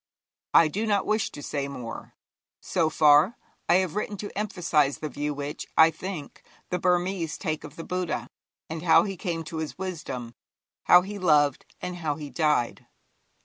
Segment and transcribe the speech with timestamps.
[0.55, 2.15] I do not wish to say more.
[2.59, 3.37] So far,
[3.69, 7.83] I have written to emphasize the view which, I think, the Burmese take of the
[7.83, 8.27] Buddha,
[8.67, 10.33] and how he came to his wisdom,
[10.85, 12.87] how he loved, and how he died.